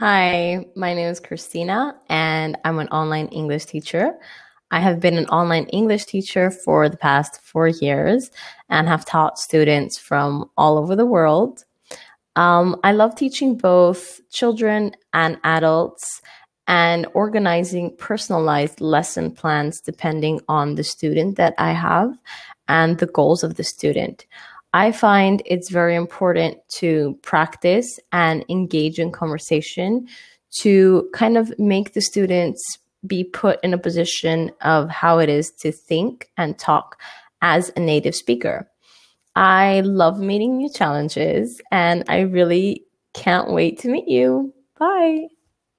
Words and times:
Hi, 0.00 0.64
my 0.76 0.94
name 0.94 1.10
is 1.10 1.20
Christina, 1.20 1.94
and 2.08 2.56
I'm 2.64 2.78
an 2.78 2.88
online 2.88 3.26
English 3.26 3.66
teacher. 3.66 4.14
I 4.70 4.80
have 4.80 4.98
been 4.98 5.18
an 5.18 5.26
online 5.26 5.66
English 5.66 6.06
teacher 6.06 6.50
for 6.50 6.88
the 6.88 6.96
past 6.96 7.38
four 7.42 7.68
years 7.68 8.30
and 8.70 8.88
have 8.88 9.04
taught 9.04 9.38
students 9.38 9.98
from 9.98 10.48
all 10.56 10.78
over 10.78 10.96
the 10.96 11.04
world. 11.04 11.66
Um, 12.34 12.80
I 12.82 12.92
love 12.92 13.14
teaching 13.14 13.58
both 13.58 14.22
children 14.30 14.92
and 15.12 15.38
adults 15.44 16.22
and 16.66 17.06
organizing 17.12 17.94
personalized 17.98 18.80
lesson 18.80 19.30
plans 19.32 19.82
depending 19.82 20.40
on 20.48 20.76
the 20.76 20.84
student 20.84 21.36
that 21.36 21.52
I 21.58 21.72
have 21.72 22.16
and 22.68 22.96
the 22.96 23.06
goals 23.06 23.44
of 23.44 23.56
the 23.56 23.64
student. 23.64 24.24
I 24.72 24.92
find 24.92 25.42
it's 25.46 25.70
very 25.70 25.96
important 25.96 26.58
to 26.76 27.18
practice 27.22 27.98
and 28.12 28.44
engage 28.48 28.98
in 28.98 29.10
conversation 29.10 30.06
to 30.60 31.08
kind 31.12 31.36
of 31.36 31.52
make 31.58 31.94
the 31.94 32.00
students 32.00 32.62
be 33.06 33.24
put 33.24 33.62
in 33.64 33.72
a 33.72 33.78
position 33.78 34.52
of 34.60 34.88
how 34.90 35.18
it 35.18 35.28
is 35.28 35.50
to 35.60 35.72
think 35.72 36.30
and 36.36 36.58
talk 36.58 37.00
as 37.42 37.72
a 37.76 37.80
native 37.80 38.14
speaker. 38.14 38.68
I 39.36 39.80
love 39.80 40.20
meeting 40.20 40.56
new 40.56 40.70
challenges 40.70 41.60
and 41.70 42.04
I 42.08 42.20
really 42.20 42.84
can't 43.14 43.52
wait 43.52 43.78
to 43.80 43.88
meet 43.88 44.08
you. 44.08 44.52
Bye. 44.78 45.28